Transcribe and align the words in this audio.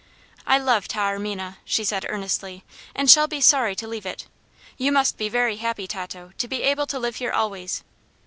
"I 0.47 0.57
love 0.57 0.87
Taormina," 0.87 1.59
she 1.63 1.83
said, 1.83 2.07
earnestly, 2.09 2.63
"and 2.95 3.07
shall 3.07 3.27
be 3.27 3.39
sorry 3.39 3.75
to 3.75 3.87
leave 3.87 4.07
it. 4.07 4.25
You 4.75 4.91
must 4.91 5.15
be 5.15 5.29
very 5.29 5.57
happy, 5.57 5.85
Tato, 5.85 6.31
to 6.39 6.47
be 6.47 6.63
able 6.63 6.87
to 6.87 6.97
live 6.97 7.17
here 7.17 7.31
always." 7.31 7.83